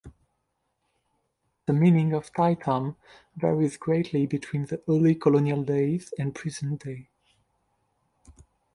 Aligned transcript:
The 1.67 1.73
meaning 1.73 2.11
of 2.13 2.33
Tai 2.33 2.55
Tam 2.55 2.95
varies 3.35 3.77
greatly 3.77 4.25
between 4.25 4.65
the 4.65 4.81
early 4.89 5.13
colonial 5.13 5.63
days 5.63 6.11
and 6.17 6.33
present-day. 6.33 7.11